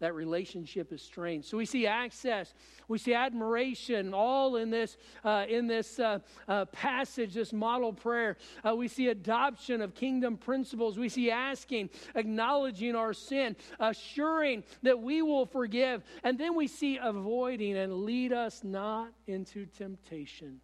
[0.00, 1.44] that relationship is strained.
[1.44, 2.54] So we see access,
[2.86, 8.36] we see admiration, all in this uh, in this uh, uh, passage, this model prayer.
[8.64, 10.98] Uh, we see adoption of kingdom principles.
[10.98, 16.98] We see asking, acknowledging our sin, assuring that we will forgive, and then we see
[17.02, 20.60] avoiding and lead us not into temptation.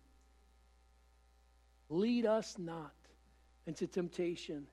[1.89, 2.95] Lead us not
[3.67, 4.67] into temptation.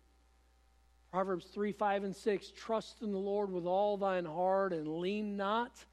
[1.11, 5.35] Proverbs 3, 5, and 6 Trust in the Lord with all thine heart and lean
[5.35, 5.85] not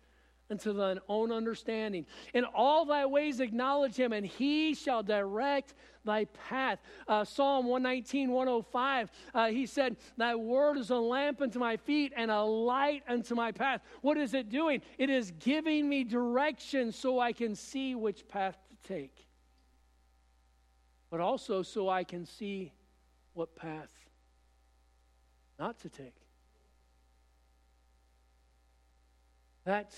[0.51, 2.07] unto thine own understanding.
[2.35, 6.79] In all thy ways acknowledge him, and he shall direct thy path.
[7.07, 12.13] Uh, Psalm 119, 105, uh, he said, Thy word is a lamp unto my feet
[12.17, 13.83] and a light unto my path.
[14.01, 14.83] What is it doing?
[14.97, 19.27] It is giving me direction so I can see which path to take,
[21.11, 22.73] but also so I can see
[23.35, 23.98] what path
[25.59, 26.15] not to take.
[29.65, 29.95] That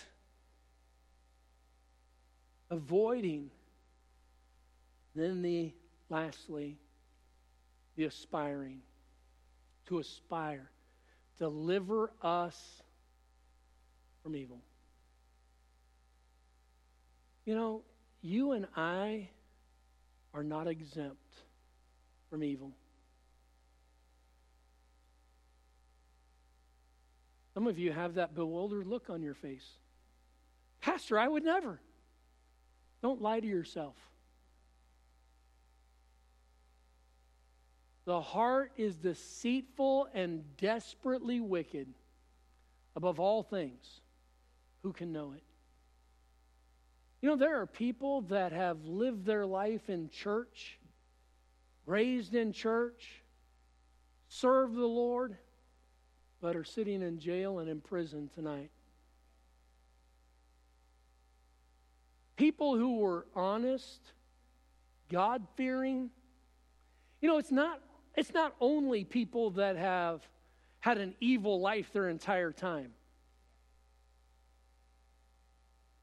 [2.70, 3.50] avoiding,
[5.14, 5.72] then the
[6.08, 6.76] lastly,
[7.96, 8.80] the aspiring.
[9.86, 10.70] To aspire.
[11.36, 12.82] Deliver us
[14.22, 14.60] from evil.
[17.44, 17.82] You know,
[18.22, 19.30] you and I
[20.32, 21.32] are not exempt
[22.28, 22.70] from evil.
[27.60, 29.68] Some of you have that bewildered look on your face.
[30.80, 31.78] Pastor, I would never.
[33.02, 33.96] Don't lie to yourself.
[38.06, 41.88] The heart is deceitful and desperately wicked.
[42.96, 44.00] Above all things,
[44.82, 45.42] who can know it?
[47.20, 50.78] You know, there are people that have lived their life in church,
[51.84, 53.22] raised in church,
[54.28, 55.36] served the Lord,
[56.40, 58.70] but are sitting in jail and in prison tonight.
[62.36, 64.00] People who were honest,
[65.10, 66.10] God fearing.
[67.20, 67.80] You know, it's not,
[68.16, 70.26] it's not only people that have
[70.78, 72.92] had an evil life their entire time.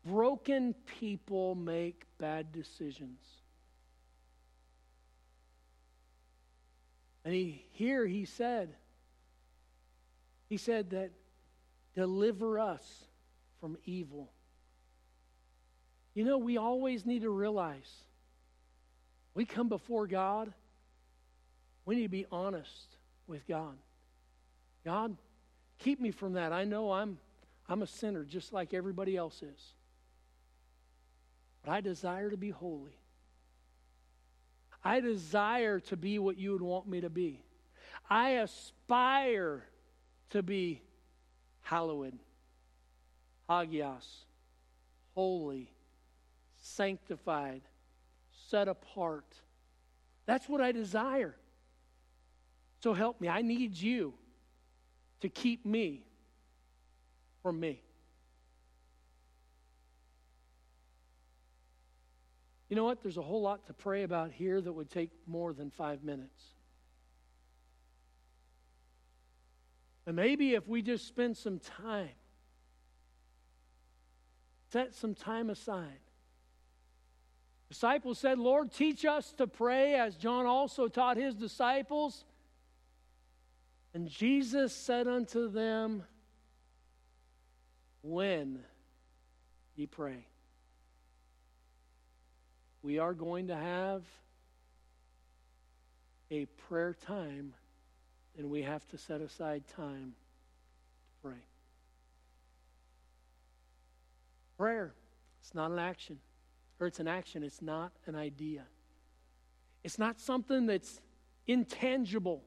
[0.05, 3.19] Broken people make bad decisions.
[7.25, 8.75] And he, here he said,
[10.47, 11.11] he said that
[11.95, 13.05] deliver us
[13.59, 14.31] from evil.
[16.13, 17.91] You know, we always need to realize
[19.33, 20.51] we come before God,
[21.85, 22.95] we need to be honest
[23.27, 23.77] with God.
[24.83, 25.15] God,
[25.79, 26.51] keep me from that.
[26.51, 27.19] I know I'm,
[27.67, 29.73] I'm a sinner just like everybody else is.
[31.63, 32.97] But I desire to be holy.
[34.83, 37.43] I desire to be what you would want me to be.
[38.09, 39.65] I aspire
[40.29, 40.81] to be
[41.61, 42.17] hallowed,
[43.49, 44.25] hagios,
[45.15, 45.71] holy,
[46.61, 47.61] sanctified,
[48.49, 49.35] set apart.
[50.25, 51.35] That's what I desire.
[52.83, 53.27] So help me.
[53.27, 54.13] I need you
[55.21, 56.05] to keep me
[57.41, 57.81] from me.
[62.69, 63.01] You know what?
[63.01, 66.43] There's a whole lot to pray about here that would take more than five minutes.
[70.07, 72.09] And maybe if we just spend some time,
[74.71, 75.99] set some time aside.
[77.67, 82.23] Disciples said, Lord, teach us to pray as John also taught his disciples.
[83.93, 86.03] And Jesus said unto them,
[88.01, 88.59] When
[89.75, 90.25] ye pray
[92.81, 94.03] we are going to have
[96.31, 97.53] a prayer time,
[98.37, 101.43] and we have to set aside time to pray.
[104.57, 104.93] Prayer,
[105.41, 106.19] it's not an action,
[106.79, 108.63] or it's an action, it's not an idea.
[109.83, 111.01] It's not something that's
[111.47, 112.43] intangible.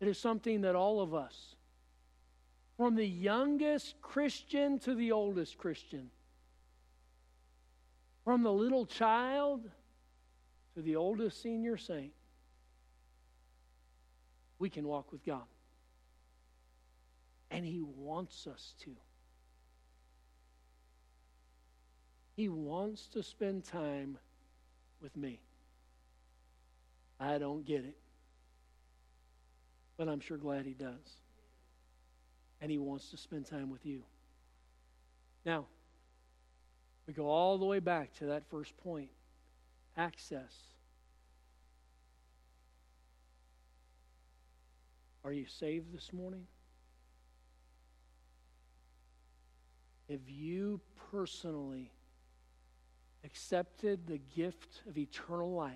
[0.00, 1.56] It is something that all of us,
[2.76, 6.10] from the youngest Christian to the oldest Christian,
[8.24, 9.70] from the little child
[10.74, 12.12] to the oldest senior saint,
[14.58, 15.44] we can walk with God.
[17.50, 18.90] And He wants us to.
[22.34, 24.18] He wants to spend time
[25.00, 25.40] with me.
[27.18, 27.96] I don't get it.
[29.96, 31.20] But I'm sure glad He does.
[32.60, 34.02] And He wants to spend time with you.
[35.44, 35.66] Now,
[37.06, 39.10] we go all the way back to that first point
[39.96, 40.52] access.
[45.26, 46.46] Are you saved this morning?
[50.08, 51.90] Have you personally
[53.24, 55.72] accepted the gift of eternal life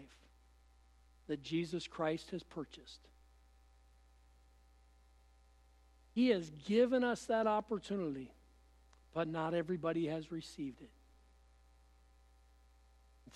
[1.26, 3.00] that Jesus Christ has purchased?
[6.14, 8.30] He has given us that opportunity,
[9.12, 10.92] but not everybody has received it.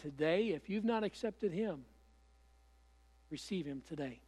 [0.01, 1.87] Today, if you've not accepted Him,
[3.31, 4.21] receive Him today.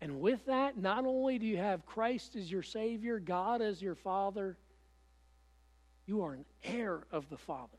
[0.00, 3.94] And with that, not only do you have Christ as your Savior, God as your
[3.94, 4.56] Father,
[6.06, 7.78] you are an heir of the Father.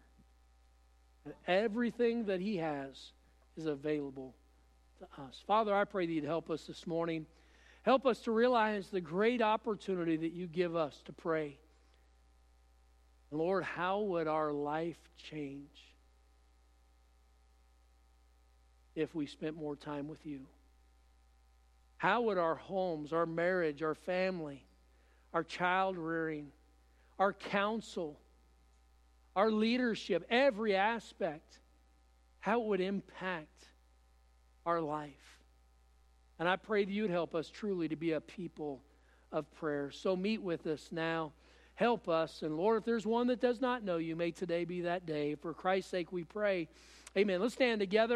[1.25, 3.11] And everything that He has
[3.57, 4.35] is available
[4.99, 5.43] to us.
[5.47, 7.25] Father, I pray that you'd help us this morning.
[7.83, 11.57] Help us to realize the great opportunity that you give us to pray.
[13.31, 15.95] Lord, how would our life change
[18.93, 20.41] if we spent more time with you?
[22.01, 24.65] How would our homes, our marriage, our family,
[25.35, 26.47] our child rearing,
[27.19, 28.19] our counsel,
[29.35, 31.59] our leadership, every aspect,
[32.39, 33.67] how it would impact
[34.65, 35.37] our life?
[36.39, 38.81] And I pray that you'd help us truly to be a people
[39.31, 39.91] of prayer.
[39.91, 41.33] So meet with us now.
[41.75, 42.41] Help us.
[42.41, 45.35] And Lord, if there's one that does not know you, may today be that day.
[45.35, 46.67] For Christ's sake, we pray.
[47.15, 47.41] Amen.
[47.41, 48.09] Let's stand together.